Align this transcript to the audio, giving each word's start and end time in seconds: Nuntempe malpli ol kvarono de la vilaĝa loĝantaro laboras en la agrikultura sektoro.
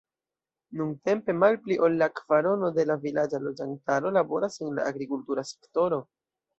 Nuntempe 0.79 1.35
malpli 1.41 1.77
ol 1.89 2.01
kvarono 2.21 2.71
de 2.79 2.87
la 2.89 2.97
vilaĝa 3.05 3.43
loĝantaro 3.47 4.17
laboras 4.19 4.61
en 4.67 4.77
la 4.81 4.91
agrikultura 4.95 5.49
sektoro. 5.55 6.07